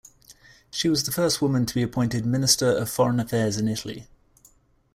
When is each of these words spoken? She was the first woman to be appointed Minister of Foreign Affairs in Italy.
She 0.71 0.89
was 0.89 1.03
the 1.03 1.11
first 1.11 1.43
woman 1.43 1.67
to 1.67 1.75
be 1.75 1.83
appointed 1.83 2.25
Minister 2.25 2.75
of 2.75 2.89
Foreign 2.89 3.19
Affairs 3.19 3.57
in 3.57 3.67
Italy. 3.67 4.07